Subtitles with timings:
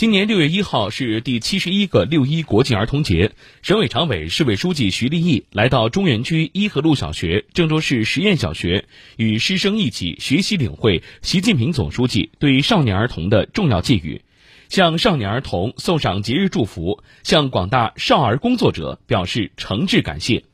[0.00, 8.86] 今年六月一号是第七十一个六一国际儿童节，省委常委、市委书记徐立毅来到中原区一河路小学、郑州市实验小学，
[9.18, 14.22] 与师生一起学习领会习近平总书记对少年儿童的重要寄语，
[14.70, 20.44] 向少年儿童送上节日祝福，向广大少儿工作者表示诚挚感谢。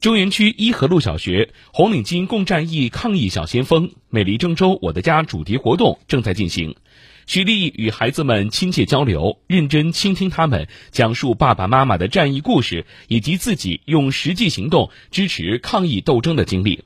[0.00, 6.76] 中原区伊河路小学红领巾共战役抗疫小先锋“美丽郑州我的家”主题活动正在进行。
[7.26, 16.84] 徐立毅与孩子们亲切交流，认真倾听他们讲述爸爸妈妈的战役故事，以及自己用实际行动支持抗疫斗争的经历。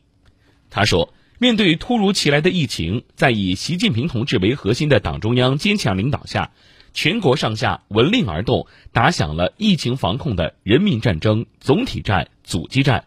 [0.71, 6.51] 他说：“面对突如其来的疫情，在以习近平同志为核心的党中央坚强领导下，
[6.95, 13.05] 全国上下闻令而动，打响了疫情防控的人民战争总体战、阻击战，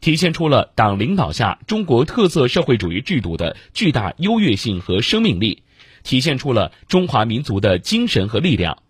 [0.00, 5.62] 体现出了党领导下中国特色社会主义制度的巨大优越性和生命力。”
[6.02, 8.82] 体现出了中华民族的精神和力量。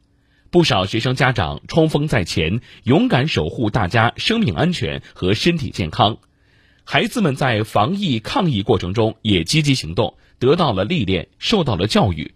[0.52, 6.18] 不少学生家长冲锋在前，勇敢守护大家生命安全和身体健康。
[6.84, 12.34] 孩子们在防疫抗疫过程中也积极行动，得到了历练，受到了教育。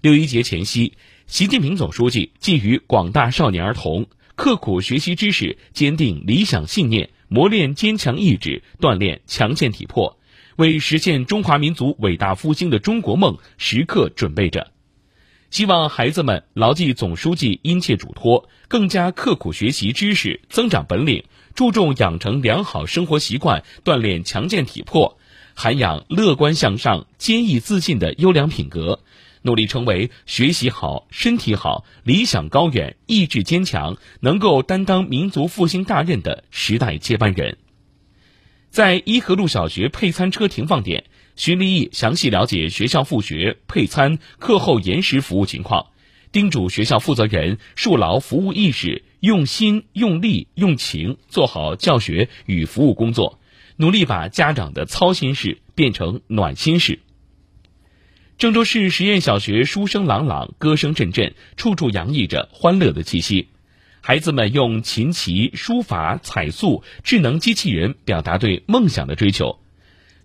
[0.00, 0.94] 六一节前夕，
[1.26, 4.06] 习近平总书记寄予广大少年儿童：
[4.36, 10.18] 刻苦学习知识，坚定理想信念，磨练坚强意志，锻炼强健体魄。
[10.56, 14.70] 为实现中华民族伟大复兴的中国梦时刻准备着，
[15.48, 21.24] 希望孩子们牢记总书记殷切嘱托，更加刻苦学习知识，增长本领，
[21.54, 25.16] 注重养成良好生活习惯，锻炼强健体魄，
[25.54, 29.00] 涵养乐观向上、坚毅自信的优良品格，
[29.42, 37.58] 努力成为学习好、身体好、理想高远、意志坚强、能够担当民族复兴大任的时代接班人。
[38.70, 41.04] 在伊河路小学配餐车停放点，
[41.36, 45.88] 徐立毅详细了解学校复学、配餐、课后延时服务情况，
[46.32, 53.40] 叮嘱学校负责人树牢服务意识，用心、用力、用情做好教学与服务工作，
[53.76, 57.00] 努力把家长的操心事变成暖心事。
[58.42, 63.50] 郑州市实验小学书声朗朗，歌声阵阵，处处洋溢着欢乐的气息。
[64.00, 69.60] 孩子们用琴棋书法彩塑智能机器人表达对梦想的追求。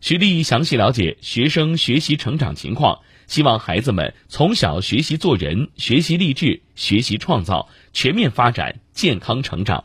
[0.02, 9.84] 徐丽详细了解学生学习成长情况，希望孩子们从小学习做人，学习励志，学习创造，全面发展，健康成长。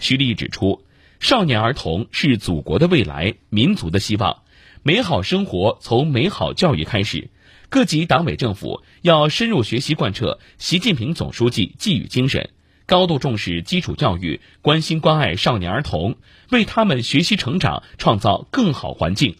[0.00, 0.82] 徐丽指出，
[1.20, 4.42] 少年儿童是祖国的未来，民族的希望，
[4.82, 7.28] 美好生活从美好教育开始。
[7.68, 12.48] 各级党委政府要深入学习贯彻习近平总书记寄语精神。
[12.86, 16.16] 高度重视基础教育，关心关爱少年儿童，
[16.50, 19.36] 为他们学习成长创造更好环境。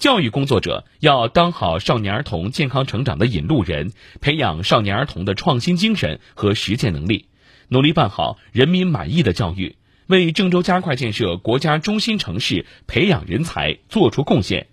[0.00, 7.28] 教育工作者要当好少年儿童健康成长的引路人，培养少年儿童的创新精神和实践能力，
[7.68, 14.66] 努力办好人民满意的教育，为郑州加快建设国家中心城市、培养人才做出贡献。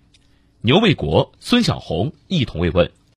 [0.60, 2.90] 牛卫国、孙晓红一同慰问。